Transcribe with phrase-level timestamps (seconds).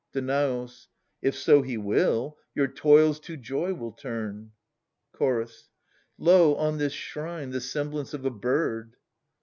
[0.13, 0.87] Danaus.
[1.21, 4.49] If so he will, your toils to joy will turn.
[5.11, 5.69] Chorus.
[6.19, 8.95] ^4° Lo, on this shrine, the semblance of a bird.